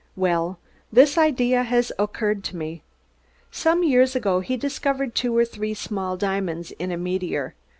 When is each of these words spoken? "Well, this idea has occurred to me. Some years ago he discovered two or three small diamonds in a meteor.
"Well, 0.15 0.57
this 0.91 1.15
idea 1.15 1.61
has 1.61 1.91
occurred 1.99 2.43
to 2.45 2.55
me. 2.57 2.81
Some 3.51 3.83
years 3.83 4.15
ago 4.15 4.39
he 4.39 4.57
discovered 4.57 5.13
two 5.13 5.37
or 5.37 5.45
three 5.45 5.75
small 5.75 6.17
diamonds 6.17 6.71
in 6.79 6.91
a 6.91 6.97
meteor. 6.97 7.53